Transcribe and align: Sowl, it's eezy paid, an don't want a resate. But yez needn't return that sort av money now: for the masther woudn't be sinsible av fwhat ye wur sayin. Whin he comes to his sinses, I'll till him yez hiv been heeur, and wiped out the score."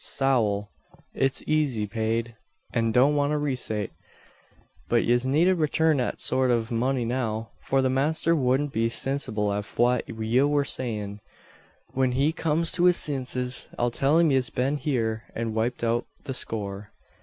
Sowl, 0.03 0.71
it's 1.13 1.43
eezy 1.43 1.87
paid, 1.87 2.35
an 2.73 2.91
don't 2.91 3.15
want 3.15 3.33
a 3.33 3.35
resate. 3.35 3.91
But 4.89 5.03
yez 5.03 5.27
needn't 5.27 5.59
return 5.59 5.97
that 5.97 6.19
sort 6.19 6.49
av 6.49 6.71
money 6.71 7.05
now: 7.05 7.51
for 7.61 7.83
the 7.83 7.89
masther 7.91 8.35
woudn't 8.35 8.73
be 8.73 8.89
sinsible 8.89 9.51
av 9.51 9.63
fwhat 9.67 10.01
ye 10.07 10.41
wur 10.41 10.63
sayin. 10.63 11.19
Whin 11.93 12.13
he 12.13 12.33
comes 12.33 12.71
to 12.71 12.85
his 12.85 12.97
sinses, 12.97 13.67
I'll 13.77 13.91
till 13.91 14.17
him 14.17 14.31
yez 14.31 14.47
hiv 14.47 14.55
been 14.55 14.77
heeur, 14.79 15.21
and 15.35 15.53
wiped 15.53 15.83
out 15.83 16.07
the 16.23 16.33
score." 16.33 16.89